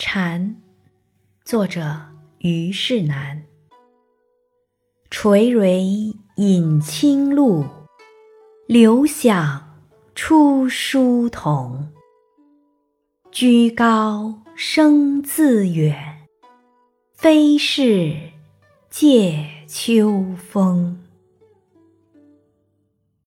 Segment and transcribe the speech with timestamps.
[0.00, 0.54] 蝉，
[1.44, 1.82] 作者
[2.38, 3.42] 虞世南。
[5.10, 7.64] 垂緌饮清露，
[8.68, 9.76] 流响
[10.14, 11.92] 出疏桐。
[13.32, 16.28] 居高声自远，
[17.12, 18.14] 非是
[18.88, 21.07] 藉秋风。